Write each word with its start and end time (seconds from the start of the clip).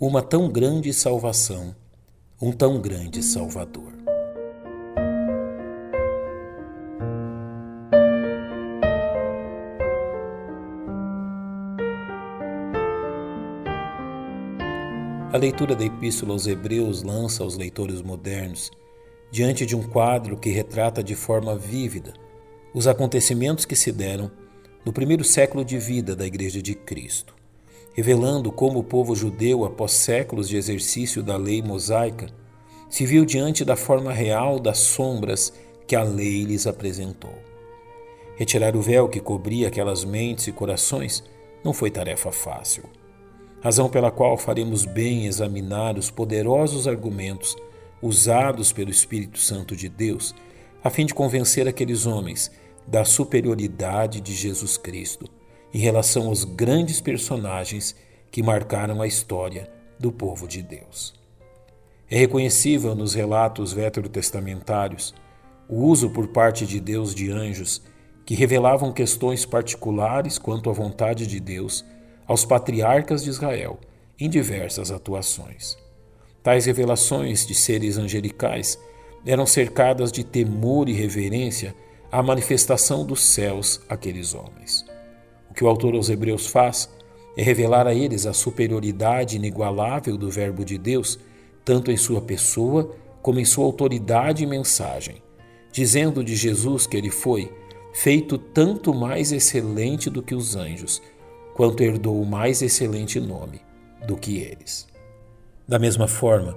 uma 0.00 0.22
tão 0.22 0.48
grande 0.48 0.92
salvação, 0.92 1.74
um 2.40 2.52
tão 2.52 2.80
grande 2.80 3.20
Salvador. 3.20 3.92
A 15.32 15.36
leitura 15.36 15.74
da 15.74 15.84
Epístola 15.84 16.32
aos 16.32 16.46
Hebreus 16.46 17.02
lança 17.02 17.42
aos 17.42 17.56
leitores 17.56 18.00
modernos 18.00 18.70
diante 19.32 19.66
de 19.66 19.74
um 19.74 19.82
quadro 19.82 20.36
que 20.36 20.50
retrata 20.50 21.02
de 21.02 21.16
forma 21.16 21.56
vívida 21.56 22.14
os 22.72 22.86
acontecimentos 22.86 23.64
que 23.64 23.74
se 23.74 23.90
deram 23.90 24.30
no 24.84 24.92
primeiro 24.92 25.24
século 25.24 25.64
de 25.64 25.76
vida 25.76 26.14
da 26.14 26.24
Igreja 26.24 26.62
de 26.62 26.76
Cristo, 26.76 27.34
revelando 27.98 28.52
como 28.52 28.78
o 28.78 28.84
povo 28.84 29.12
judeu, 29.16 29.64
após 29.64 29.90
séculos 29.90 30.48
de 30.48 30.56
exercício 30.56 31.20
da 31.20 31.36
lei 31.36 31.60
mosaica, 31.60 32.28
se 32.88 33.04
viu 33.04 33.24
diante 33.24 33.64
da 33.64 33.74
forma 33.74 34.12
real 34.12 34.60
das 34.60 34.78
sombras 34.78 35.52
que 35.84 35.96
a 35.96 36.04
lei 36.04 36.44
lhes 36.44 36.64
apresentou. 36.64 37.34
Retirar 38.36 38.76
o 38.76 38.80
véu 38.80 39.08
que 39.08 39.18
cobria 39.18 39.66
aquelas 39.66 40.04
mentes 40.04 40.46
e 40.46 40.52
corações 40.52 41.24
não 41.64 41.72
foi 41.72 41.90
tarefa 41.90 42.30
fácil 42.30 42.84
razão 43.60 43.88
pela 43.88 44.12
qual 44.12 44.36
faremos 44.38 44.84
bem 44.84 45.26
examinar 45.26 45.98
os 45.98 46.08
poderosos 46.08 46.86
argumentos 46.86 47.56
usados 48.00 48.72
pelo 48.72 48.92
Espírito 48.92 49.40
Santo 49.40 49.74
de 49.74 49.88
Deus, 49.88 50.32
a 50.84 50.88
fim 50.88 51.04
de 51.04 51.12
convencer 51.12 51.66
aqueles 51.66 52.06
homens 52.06 52.52
da 52.86 53.04
superioridade 53.04 54.20
de 54.20 54.32
Jesus 54.32 54.76
Cristo 54.76 55.28
em 55.72 55.78
relação 55.78 56.28
aos 56.28 56.44
grandes 56.44 57.00
personagens 57.00 57.94
que 58.30 58.42
marcaram 58.42 59.00
a 59.00 59.06
história 59.06 59.70
do 59.98 60.12
povo 60.12 60.46
de 60.46 60.62
Deus. 60.62 61.14
É 62.10 62.18
reconhecível 62.18 62.94
nos 62.94 63.14
relatos 63.14 63.72
veterotestamentários 63.72 65.14
o 65.68 65.84
uso 65.84 66.10
por 66.10 66.28
parte 66.28 66.66
de 66.66 66.80
Deus 66.80 67.14
de 67.14 67.30
anjos 67.30 67.82
que 68.24 68.34
revelavam 68.34 68.92
questões 68.92 69.44
particulares 69.44 70.38
quanto 70.38 70.70
à 70.70 70.72
vontade 70.72 71.26
de 71.26 71.38
Deus 71.40 71.84
aos 72.26 72.44
patriarcas 72.44 73.24
de 73.24 73.30
Israel 73.30 73.78
em 74.18 74.28
diversas 74.28 74.90
atuações. 74.90 75.76
Tais 76.42 76.66
revelações 76.66 77.46
de 77.46 77.54
seres 77.54 77.98
angelicais 77.98 78.78
eram 79.26 79.46
cercadas 79.46 80.10
de 80.10 80.24
temor 80.24 80.88
e 80.88 80.92
reverência 80.92 81.74
à 82.10 82.22
manifestação 82.22 83.04
dos 83.04 83.20
céus 83.20 83.80
àqueles 83.88 84.34
homens. 84.34 84.84
Que 85.58 85.64
o 85.64 85.68
autor 85.68 85.96
aos 85.96 86.08
Hebreus 86.08 86.46
faz 86.46 86.88
é 87.36 87.42
revelar 87.42 87.84
a 87.88 87.92
eles 87.92 88.26
a 88.26 88.32
superioridade 88.32 89.34
inigualável 89.34 90.16
do 90.16 90.30
Verbo 90.30 90.64
de 90.64 90.78
Deus, 90.78 91.18
tanto 91.64 91.90
em 91.90 91.96
sua 91.96 92.20
pessoa 92.20 92.94
como 93.20 93.40
em 93.40 93.44
sua 93.44 93.64
autoridade 93.64 94.44
e 94.44 94.46
mensagem, 94.46 95.20
dizendo 95.72 96.22
de 96.22 96.36
Jesus 96.36 96.86
que 96.86 96.96
ele 96.96 97.10
foi 97.10 97.52
feito 97.92 98.38
tanto 98.38 98.94
mais 98.94 99.32
excelente 99.32 100.08
do 100.08 100.22
que 100.22 100.32
os 100.32 100.54
anjos 100.54 101.02
quanto 101.56 101.82
herdou 101.82 102.22
o 102.22 102.24
mais 102.24 102.62
excelente 102.62 103.18
nome 103.18 103.60
do 104.06 104.16
que 104.16 104.38
eles. 104.38 104.86
Da 105.66 105.76
mesma 105.76 106.06
forma, 106.06 106.56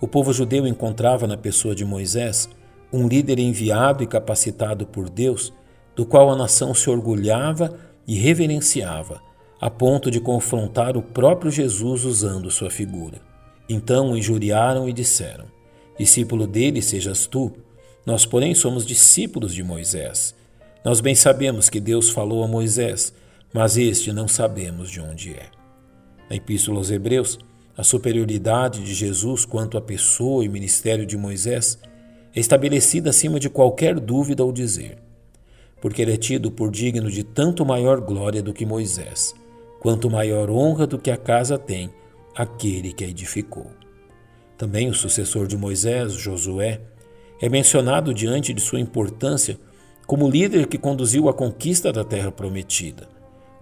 o 0.00 0.06
povo 0.06 0.32
judeu 0.32 0.68
encontrava 0.68 1.26
na 1.26 1.36
pessoa 1.36 1.74
de 1.74 1.84
Moisés 1.84 2.48
um 2.92 3.08
líder 3.08 3.40
enviado 3.40 4.04
e 4.04 4.06
capacitado 4.06 4.86
por 4.86 5.10
Deus, 5.10 5.52
do 5.96 6.06
qual 6.06 6.30
a 6.30 6.36
nação 6.36 6.72
se 6.72 6.88
orgulhava 6.88 7.76
e 8.06 8.16
reverenciava, 8.16 9.20
a 9.60 9.70
ponto 9.70 10.10
de 10.10 10.20
confrontar 10.20 10.96
o 10.96 11.02
próprio 11.02 11.50
Jesus 11.50 12.04
usando 12.04 12.50
sua 12.50 12.70
figura. 12.70 13.20
Então 13.68 14.12
o 14.12 14.16
injuriaram 14.16 14.88
e 14.88 14.92
disseram: 14.92 15.46
Discípulo 15.98 16.46
dele 16.46 16.82
sejas 16.82 17.26
tu, 17.26 17.52
nós, 18.04 18.24
porém, 18.26 18.54
somos 18.54 18.86
discípulos 18.86 19.54
de 19.54 19.62
Moisés. 19.62 20.34
Nós 20.84 21.00
bem 21.00 21.14
sabemos 21.14 21.68
que 21.68 21.80
Deus 21.80 22.10
falou 22.10 22.44
a 22.44 22.48
Moisés 22.48 23.12
mas 23.56 23.78
este 23.78 24.12
não 24.12 24.28
sabemos 24.28 24.90
de 24.90 25.00
onde 25.00 25.32
é. 25.32 25.46
Na 26.28 26.36
Epístola 26.36 26.76
aos 26.76 26.90
Hebreus, 26.90 27.38
a 27.74 27.82
superioridade 27.82 28.84
de 28.84 28.92
Jesus 28.92 29.46
quanto 29.46 29.78
à 29.78 29.80
pessoa 29.80 30.44
e 30.44 30.48
ministério 30.48 31.06
de 31.06 31.16
Moisés 31.16 31.78
é 32.34 32.40
estabelecida 32.40 33.08
acima 33.08 33.40
de 33.40 33.48
qualquer 33.48 33.98
dúvida 33.98 34.42
ao 34.42 34.52
dizer, 34.52 34.98
porque 35.80 36.02
ele 36.02 36.12
é 36.12 36.16
tido 36.16 36.50
por 36.50 36.70
digno 36.70 37.10
de 37.10 37.22
tanto 37.22 37.64
maior 37.64 38.00
glória 38.00 38.42
do 38.42 38.52
que 38.52 38.66
Moisés, 38.66 39.34
quanto 39.80 40.10
maior 40.10 40.50
honra 40.50 40.86
do 40.86 40.98
que 40.98 41.10
a 41.10 41.16
casa 41.16 41.58
tem 41.58 41.90
aquele 42.34 42.92
que 42.92 43.04
a 43.04 43.08
edificou. 43.08 43.70
Também 44.56 44.88
o 44.88 44.94
sucessor 44.94 45.46
de 45.46 45.56
Moisés, 45.56 46.12
Josué, 46.14 46.80
é 47.40 47.48
mencionado 47.48 48.14
diante 48.14 48.52
de 48.52 48.60
sua 48.60 48.80
importância 48.80 49.58
como 50.06 50.30
líder 50.30 50.66
que 50.66 50.78
conduziu 50.78 51.28
a 51.28 51.34
conquista 51.34 51.92
da 51.92 52.04
terra 52.04 52.32
prometida 52.32 53.16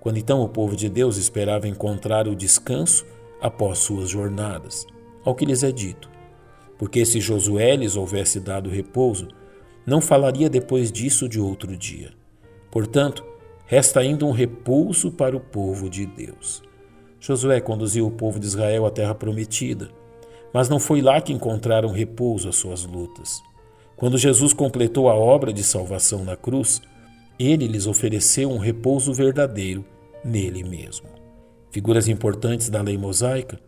quando 0.04 0.18
então 0.18 0.42
o 0.42 0.48
povo 0.50 0.76
de 0.76 0.90
Deus 0.90 1.16
esperava 1.16 1.66
encontrar 1.66 2.28
o 2.28 2.36
descanso 2.36 3.06
após 3.40 3.78
suas 3.78 4.10
jornadas. 4.10 4.86
Ao 5.24 5.34
que 5.34 5.46
lhes 5.46 5.62
é 5.62 5.72
dito: 5.72 6.10
porque 6.76 7.06
se 7.06 7.20
Josué 7.22 7.74
lhes 7.74 7.96
houvesse 7.96 8.38
dado 8.38 8.68
repouso, 8.68 9.28
não 9.86 10.00
falaria 10.00 10.48
depois 10.48 10.90
disso 10.90 11.28
de 11.28 11.40
outro 11.40 11.76
dia. 11.76 12.12
Portanto, 12.70 13.24
resta 13.66 14.00
ainda 14.00 14.24
um 14.24 14.30
repouso 14.30 15.10
para 15.10 15.36
o 15.36 15.40
povo 15.40 15.88
de 15.88 16.06
Deus. 16.06 16.62
Josué 17.20 17.60
conduziu 17.60 18.06
o 18.06 18.10
povo 18.10 18.38
de 18.38 18.46
Israel 18.46 18.86
à 18.86 18.90
terra 18.90 19.14
prometida, 19.14 19.90
mas 20.52 20.68
não 20.68 20.78
foi 20.78 21.00
lá 21.00 21.20
que 21.20 21.32
encontraram 21.32 21.90
repouso 21.90 22.48
às 22.48 22.56
suas 22.56 22.84
lutas. 22.84 23.42
Quando 23.96 24.18
Jesus 24.18 24.52
completou 24.52 25.08
a 25.08 25.14
obra 25.14 25.52
de 25.52 25.62
salvação 25.62 26.24
na 26.24 26.36
cruz, 26.36 26.82
ele 27.38 27.66
lhes 27.66 27.86
ofereceu 27.86 28.50
um 28.50 28.58
repouso 28.58 29.12
verdadeiro 29.12 29.84
nele 30.24 30.62
mesmo. 30.62 31.08
Figuras 31.70 32.08
importantes 32.08 32.68
da 32.68 32.82
lei 32.82 32.96
mosaica, 32.96 33.58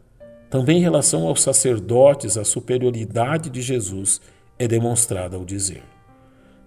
também 0.48 0.78
em 0.78 0.82
relação 0.82 1.26
aos 1.26 1.42
sacerdotes, 1.42 2.36
a 2.38 2.44
superioridade 2.44 3.50
de 3.50 3.60
Jesus 3.60 4.20
é 4.58 4.68
demonstrada 4.68 5.36
ao 5.36 5.44
dizer: 5.44 5.82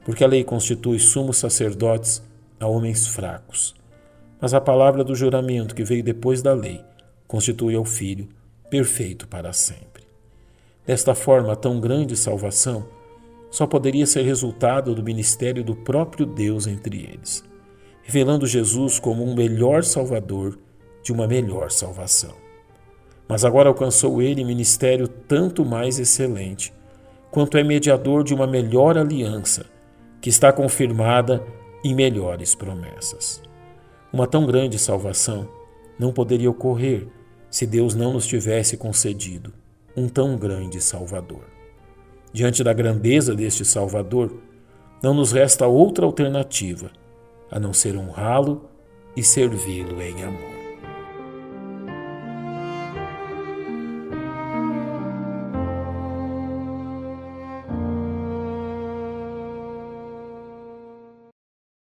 porque 0.03 0.23
a 0.23 0.27
lei 0.27 0.43
constitui 0.43 0.99
sumos 0.99 1.37
sacerdotes 1.37 2.23
a 2.59 2.67
homens 2.67 3.07
fracos, 3.07 3.75
mas 4.41 4.53
a 4.53 4.61
palavra 4.61 5.03
do 5.03 5.15
juramento 5.15 5.75
que 5.75 5.83
veio 5.83 6.03
depois 6.03 6.41
da 6.41 6.53
lei 6.53 6.81
constitui 7.27 7.75
ao 7.75 7.85
Filho 7.85 8.27
perfeito 8.69 9.27
para 9.27 9.53
sempre. 9.53 10.03
Desta 10.85 11.13
forma, 11.13 11.55
tão 11.55 11.79
grande 11.79 12.15
salvação 12.15 12.85
só 13.51 13.65
poderia 13.65 14.05
ser 14.05 14.23
resultado 14.23 14.93
do 14.93 15.03
ministério 15.03 15.63
do 15.63 15.75
próprio 15.75 16.25
Deus 16.25 16.67
entre 16.67 16.97
eles 16.97 17.43
revelando 18.09 18.47
Jesus 18.47 18.97
como 18.97 19.23
um 19.23 19.35
melhor 19.35 19.83
Salvador 19.83 20.57
de 21.03 21.13
uma 21.13 21.27
melhor 21.27 21.69
salvação. 21.69 22.33
Mas 23.27 23.45
agora 23.45 23.69
alcançou 23.69 24.19
ele 24.19 24.43
ministério 24.43 25.07
tanto 25.07 25.63
mais 25.63 25.99
excelente, 25.99 26.73
quanto 27.29 27.55
é 27.55 27.63
mediador 27.63 28.23
de 28.23 28.33
uma 28.33 28.47
melhor 28.47 28.97
aliança, 28.97 29.67
que 30.21 30.29
está 30.29 30.51
confirmada 30.51 31.45
em 31.83 31.93
melhores 31.93 32.55
promessas. 32.55 33.41
Uma 34.11 34.27
tão 34.27 34.45
grande 34.45 34.77
salvação 34.77 35.47
não 35.97 36.11
poderia 36.11 36.49
ocorrer 36.49 37.07
se 37.49 37.65
Deus 37.65 37.95
não 37.95 38.13
nos 38.13 38.27
tivesse 38.27 38.77
concedido 38.77 39.53
um 39.95 40.07
tão 40.07 40.37
grande 40.37 40.79
Salvador. 40.79 41.43
Diante 42.31 42.63
da 42.63 42.73
grandeza 42.73 43.35
deste 43.35 43.65
Salvador, 43.65 44.33
não 45.01 45.13
nos 45.13 45.31
resta 45.31 45.65
outra 45.67 46.05
alternativa 46.05 46.91
a 47.51 47.59
não 47.59 47.73
ser 47.73 47.97
honrá-lo 47.97 48.69
e 49.15 49.23
servi-lo 49.23 50.01
em 50.01 50.23
amor. 50.23 50.58